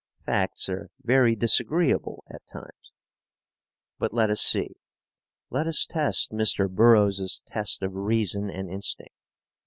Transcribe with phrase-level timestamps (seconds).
[0.25, 2.91] Facts are very disagreeable at times.
[3.99, 4.71] But let us see.
[5.51, 6.67] Let us test Mr.
[6.67, 9.13] Burroughs's test of reason and instinct.